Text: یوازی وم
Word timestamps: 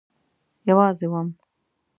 یوازی 0.67 1.05
وم 1.11 1.27